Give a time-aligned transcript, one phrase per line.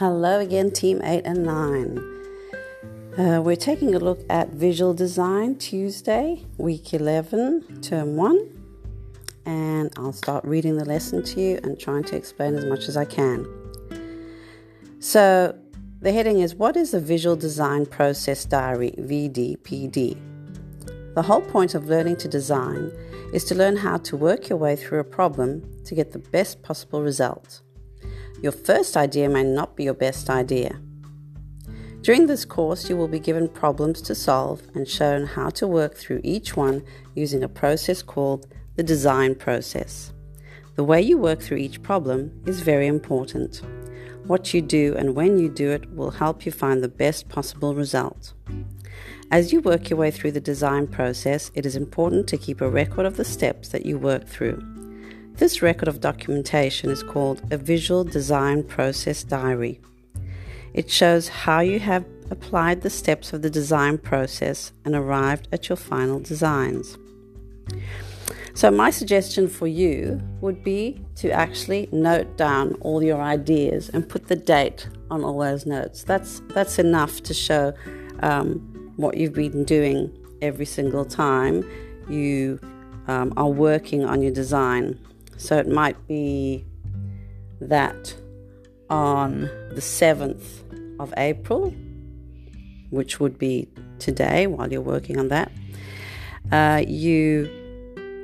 [0.00, 1.98] Hello again, Team 8 and 9.
[3.18, 8.62] Uh, we're taking a look at Visual Design Tuesday, Week 11, Term 1.
[9.44, 12.96] And I'll start reading the lesson to you and trying to explain as much as
[12.96, 13.44] I can.
[15.00, 15.54] So,
[16.00, 20.16] the heading is What is the Visual Design Process Diary, VDPD?
[21.14, 22.90] The whole point of learning to design
[23.34, 26.62] is to learn how to work your way through a problem to get the best
[26.62, 27.60] possible result.
[28.42, 30.80] Your first idea may not be your best idea.
[32.00, 35.94] During this course, you will be given problems to solve and shown how to work
[35.94, 36.82] through each one
[37.14, 40.14] using a process called the design process.
[40.76, 43.60] The way you work through each problem is very important.
[44.24, 47.74] What you do and when you do it will help you find the best possible
[47.74, 48.32] result.
[49.30, 52.70] As you work your way through the design process, it is important to keep a
[52.70, 54.79] record of the steps that you work through.
[55.40, 59.80] This record of documentation is called a Visual Design Process Diary.
[60.74, 65.70] It shows how you have applied the steps of the design process and arrived at
[65.70, 66.98] your final designs.
[68.52, 74.06] So, my suggestion for you would be to actually note down all your ideas and
[74.06, 76.04] put the date on all those notes.
[76.04, 77.72] That's, that's enough to show
[78.20, 81.64] um, what you've been doing every single time
[82.10, 82.60] you
[83.08, 84.98] um, are working on your design.
[85.40, 86.66] So it might be
[87.62, 88.14] that
[88.90, 91.70] on the 7th of April,
[92.90, 93.66] which would be
[93.98, 95.50] today while you're working on that,
[96.52, 97.48] uh, you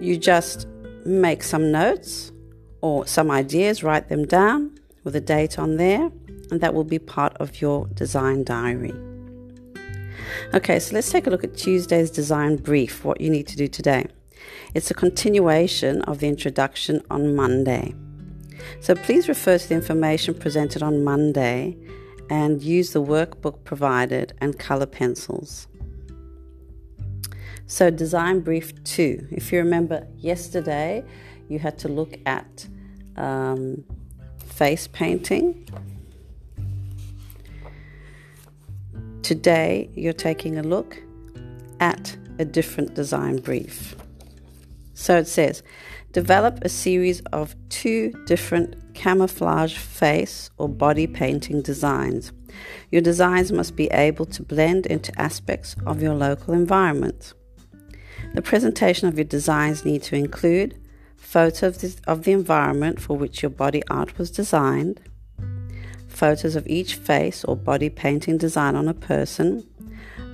[0.00, 0.66] you just
[1.04, 2.32] make some notes
[2.80, 6.10] or some ideas, write them down with a date on there,
[6.50, 8.94] and that will be part of your design diary.
[10.54, 13.68] Okay, so let's take a look at Tuesday's design brief, what you need to do
[13.68, 14.06] today.
[14.74, 17.94] It's a continuation of the introduction on Monday.
[18.80, 21.76] So please refer to the information presented on Monday
[22.30, 25.66] and use the workbook provided and color pencils.
[27.66, 29.26] So, design brief two.
[29.30, 31.04] If you remember yesterday,
[31.48, 32.66] you had to look at
[33.16, 33.84] um,
[34.44, 35.68] face painting.
[39.22, 41.02] Today, you're taking a look
[41.80, 43.96] at a different design brief.
[44.94, 45.62] So it says
[46.12, 52.32] develop a series of two different camouflage face or body painting designs.
[52.90, 57.32] Your designs must be able to blend into aspects of your local environment.
[58.34, 60.78] The presentation of your designs need to include
[61.16, 65.00] photos of the environment for which your body art was designed,
[66.08, 69.66] photos of each face or body painting design on a person,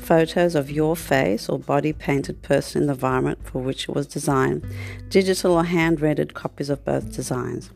[0.00, 4.06] photos of your face or body painted person in the environment for which it was
[4.06, 4.64] designed,
[5.08, 7.70] digital or hand rendered copies of both designs.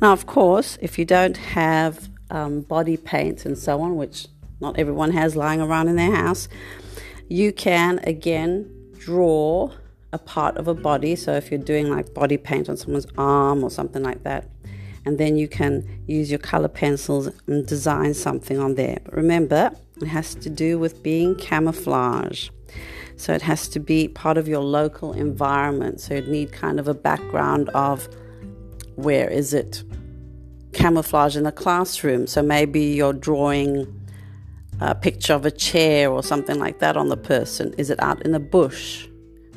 [0.00, 4.26] Now, of course, if you don't have um, body paint and so on, which
[4.60, 6.48] not everyone has lying around in their house,
[7.28, 9.70] you can again draw
[10.12, 11.14] a part of a body.
[11.14, 14.48] So if you're doing like body paint on someone's arm or something like that,
[15.08, 18.98] and then you can use your color pencils and design something on there.
[19.10, 19.70] Remember,
[20.02, 22.50] it has to do with being camouflage.
[23.16, 26.02] So it has to be part of your local environment.
[26.02, 28.06] So you'd need kind of a background of
[28.96, 29.82] where is it
[30.74, 32.26] camouflage in a classroom.
[32.26, 33.86] So maybe you're drawing
[34.78, 37.74] a picture of a chair or something like that on the person.
[37.78, 39.08] Is it out in the bush?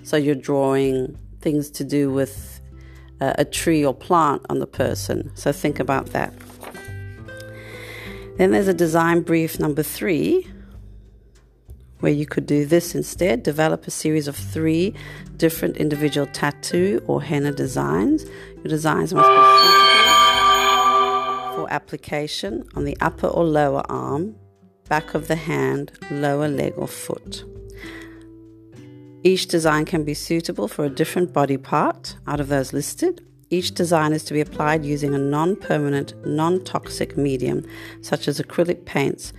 [0.04, 2.51] So you're drawing things to do with
[3.22, 5.32] a tree or plant on the person.
[5.36, 6.34] So think about that.
[8.38, 10.48] Then there's a design brief number three,
[12.00, 14.94] where you could do this instead develop a series of three
[15.38, 18.26] different individual tattoo or henna designs.
[18.56, 19.92] Your designs must be suitable
[21.56, 24.36] for application on the upper or lower arm,
[24.90, 27.44] back of the hand, lower leg or foot.
[29.24, 33.74] Each design can be suitable for a different body part out of those listed each
[33.74, 37.64] design is to be applied using a non permanent, non toxic medium
[38.00, 39.34] such as acrylic paints,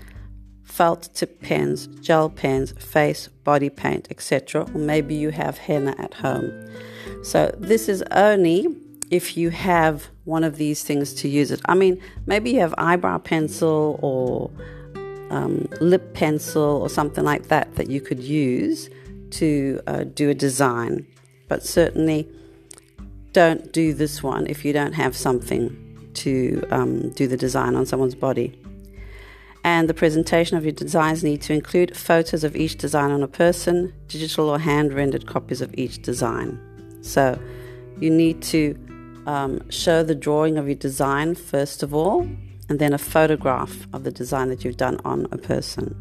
[0.62, 4.66] felt tip pens, gel pens, face, body paint, etc.
[4.74, 6.52] Or maybe you have henna at home.
[7.24, 8.66] So, this is only
[9.10, 11.60] if you have one of these things to use it.
[11.64, 14.50] I mean, maybe you have eyebrow pencil or
[15.30, 18.90] um, lip pencil or something like that that you could use
[19.32, 21.06] to uh, do a design.
[21.48, 22.28] But certainly,
[23.32, 27.86] don't do this one if you don't have something to um, do the design on
[27.86, 28.58] someone's body.
[29.64, 33.28] And the presentation of your designs need to include photos of each design on a
[33.28, 36.58] person, digital or hand rendered copies of each design.
[37.02, 37.38] So
[38.00, 38.76] you need to
[39.26, 42.22] um, show the drawing of your design first of all,
[42.68, 45.94] and then a photograph of the design that you've done on a person.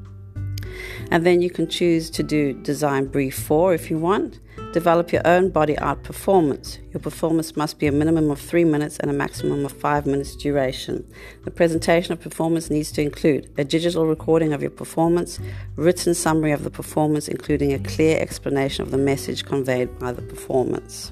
[1.10, 4.40] And then you can choose to do design brief four if you want.
[4.74, 6.80] Develop your own body art performance.
[6.94, 10.36] Your performance must be a minimum of three minutes and a maximum of five minutes
[10.36, 11.06] duration.
[11.44, 15.40] The presentation of performance needs to include a digital recording of your performance,
[15.76, 20.22] written summary of the performance, including a clear explanation of the message conveyed by the
[20.22, 21.12] performance.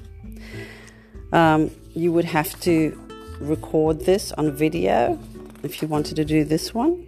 [1.32, 2.98] Um, you would have to
[3.40, 5.18] record this on video
[5.62, 7.06] if you wanted to do this one.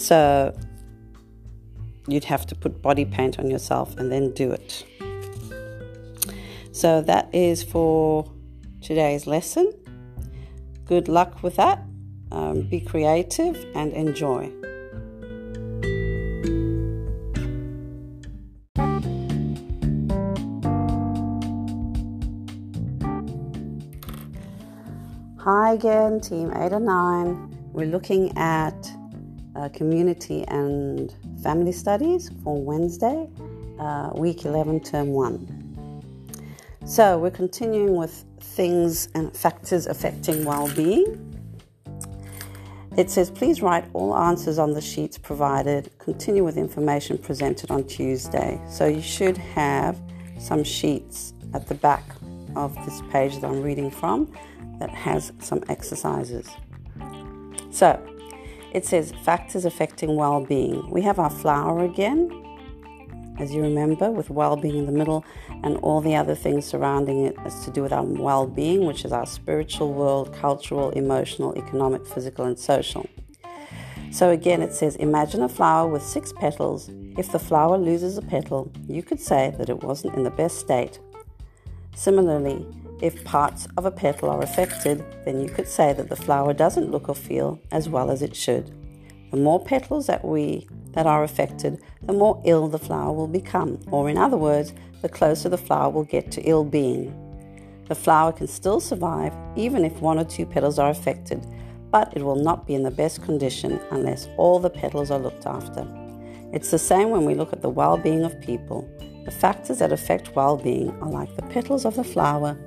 [0.00, 0.56] So
[2.08, 4.86] you'd have to put body paint on yourself and then do it.
[6.72, 8.32] So that is for
[8.80, 9.72] today's lesson.
[10.86, 11.84] Good luck with that.
[12.32, 14.50] Um, be creative and enjoy.
[25.40, 27.58] Hi again, Team 8 or 9.
[27.72, 28.90] We're looking at
[29.60, 33.28] uh, community and family studies for Wednesday,
[33.78, 36.76] uh, week 11, term 1.
[36.86, 41.26] So, we're continuing with things and factors affecting well being.
[42.96, 45.90] It says, please write all answers on the sheets provided.
[45.98, 48.60] Continue with information presented on Tuesday.
[48.68, 50.00] So, you should have
[50.38, 52.04] some sheets at the back
[52.56, 54.32] of this page that I'm reading from
[54.78, 56.48] that has some exercises.
[57.70, 58.00] So,
[58.72, 60.88] it says factors affecting well being.
[60.90, 62.30] We have our flower again,
[63.38, 65.24] as you remember, with well being in the middle,
[65.62, 69.04] and all the other things surrounding it as to do with our well being, which
[69.04, 73.06] is our spiritual world, cultural, emotional, economic, physical, and social.
[74.10, 76.90] So again, it says Imagine a flower with six petals.
[77.16, 80.58] If the flower loses a petal, you could say that it wasn't in the best
[80.58, 80.98] state.
[81.94, 82.66] Similarly,
[83.02, 86.90] if parts of a petal are affected, then you could say that the flower doesn't
[86.90, 88.74] look or feel as well as it should.
[89.30, 93.78] The more petals that we that are affected, the more ill the flower will become,
[93.90, 97.14] or in other words, the closer the flower will get to ill being.
[97.88, 101.46] The flower can still survive even if one or two petals are affected,
[101.90, 105.46] but it will not be in the best condition unless all the petals are looked
[105.46, 105.86] after.
[106.52, 108.88] It's the same when we look at the well being of people.
[109.24, 112.58] The factors that affect well being are like the petals of the flower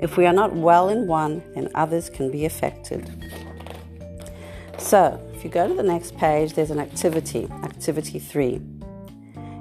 [0.00, 3.10] if we are not well in one, then others can be affected.
[4.78, 8.60] So, if you go to the next page, there's an activity, activity three.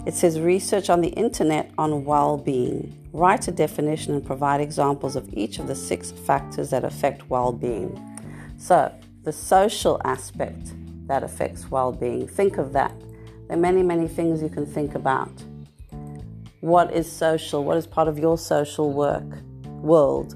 [0.05, 2.97] It says research on the internet on well being.
[3.13, 7.51] Write a definition and provide examples of each of the six factors that affect well
[7.51, 7.99] being.
[8.57, 8.93] So,
[9.23, 10.73] the social aspect
[11.07, 12.93] that affects well being, think of that.
[13.47, 15.31] There are many, many things you can think about.
[16.61, 17.63] What is social?
[17.63, 19.25] What is part of your social work?
[19.81, 20.35] World.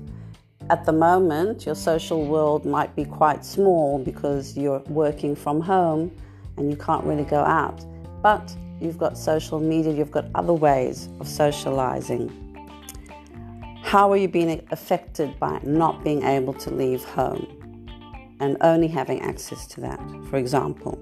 [0.70, 6.12] At the moment, your social world might be quite small because you're working from home
[6.58, 7.84] and you can't really go out.
[8.22, 12.30] But you've got social media, you've got other ways of socializing.
[13.84, 17.46] How are you being affected by not being able to leave home
[18.40, 20.00] and only having access to that,
[20.30, 20.98] for example?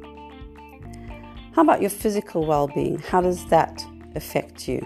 [1.53, 2.97] How about your physical well being?
[2.99, 3.85] How does that
[4.15, 4.83] affect you?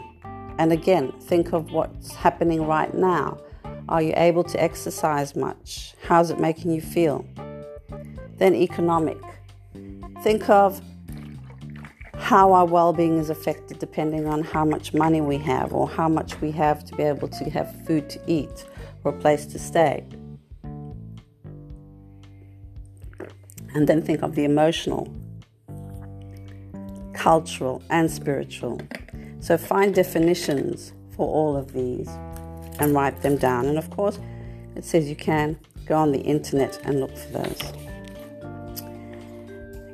[0.58, 3.38] And again, think of what's happening right now.
[3.90, 5.94] Are you able to exercise much?
[6.04, 7.26] How's it making you feel?
[8.38, 9.18] Then, economic.
[10.22, 10.82] Think of
[12.16, 16.08] how our well being is affected depending on how much money we have or how
[16.08, 18.66] much we have to be able to have food to eat
[19.04, 20.06] or a place to stay.
[23.76, 25.14] And then think of the emotional,
[27.14, 28.80] cultural, and spiritual.
[29.42, 32.10] So find definitions for all of these
[32.80, 33.66] and write them down.
[33.66, 34.20] And of course,
[34.76, 37.62] it says you can go on the internet and look for those.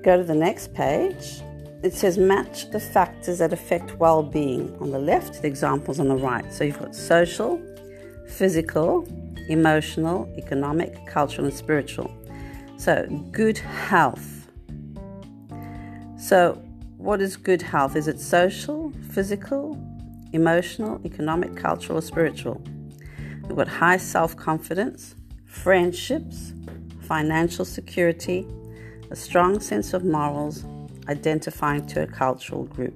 [0.03, 1.41] Go to the next page.
[1.81, 6.07] It says match the factors that affect well being on the left, the examples on
[6.07, 6.51] the right.
[6.53, 7.61] So you've got social,
[8.27, 9.07] physical,
[9.49, 12.11] emotional, economic, cultural, and spiritual.
[12.77, 14.47] So, good health.
[16.17, 16.61] So,
[16.97, 17.95] what is good health?
[17.95, 19.77] Is it social, physical,
[20.33, 22.61] emotional, economic, cultural, or spiritual?
[23.47, 26.53] We've got high self confidence, friendships,
[27.01, 28.47] financial security,
[29.11, 30.65] a strong sense of morals,
[31.07, 32.93] identifying to a cultural group.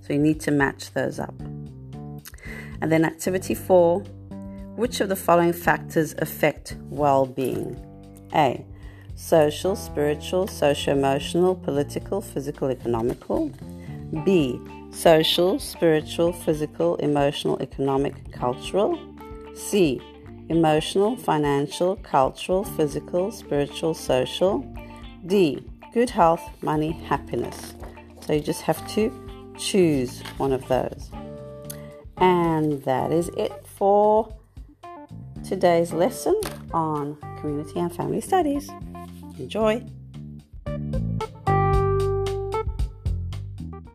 [0.00, 1.34] So you need to match those up.
[1.40, 4.02] And then activity four
[4.76, 7.76] which of the following factors affect well being?
[8.34, 8.64] A
[9.16, 13.50] social, spiritual, socio emotional, political, physical, economical.
[14.24, 14.58] B.
[14.92, 18.98] Social, spiritual, physical, emotional, economic, cultural.
[19.54, 20.00] C.
[20.48, 24.60] emotional, financial, cultural, physical, spiritual, social.
[25.26, 25.64] D.
[25.92, 27.74] Good health, money, happiness.
[28.20, 31.10] So you just have to choose one of those.
[32.18, 34.34] And that is it for
[35.44, 36.38] today's lesson
[36.72, 38.70] on community and family studies.
[39.38, 39.84] Enjoy!